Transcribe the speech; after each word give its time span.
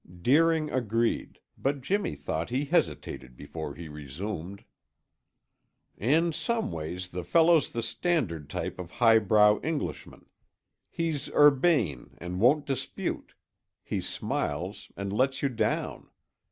Deering 0.23 0.71
agreed, 0.71 1.37
but 1.59 1.81
Jimmy 1.81 2.15
thought 2.15 2.49
he 2.49 2.65
hesitated 2.65 3.37
before 3.37 3.75
he 3.75 3.87
resumed: 3.87 4.63
"In 5.95 6.33
some 6.33 6.71
ways, 6.71 7.09
the 7.09 7.23
fellow's 7.23 7.69
the 7.69 7.83
standard 7.83 8.49
type 8.49 8.79
of 8.79 8.89
highbrow 8.89 9.59
Englishman. 9.61 10.25
He's 10.89 11.29
urbane 11.35 12.15
and 12.17 12.39
won't 12.39 12.65
dispute; 12.65 13.35
he 13.83 14.01
smiles 14.01 14.91
and 14.97 15.13
lets 15.13 15.43
you 15.43 15.49
down. 15.49 16.09